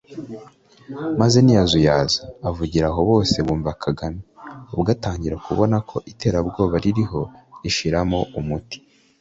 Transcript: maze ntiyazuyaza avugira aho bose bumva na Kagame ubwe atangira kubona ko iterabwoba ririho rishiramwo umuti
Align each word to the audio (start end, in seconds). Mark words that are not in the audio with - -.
maze 1.19 1.37
ntiyazuyaza 1.41 2.19
avugira 2.49 2.85
aho 2.91 3.01
bose 3.11 3.35
bumva 3.45 3.71
na 3.73 3.79
Kagame 3.83 4.19
ubwe 4.73 4.91
atangira 4.97 5.35
kubona 5.45 5.75
ko 5.89 5.97
iterabwoba 6.11 6.75
ririho 6.83 7.21
rishiramwo 7.61 8.19
umuti 8.39 8.77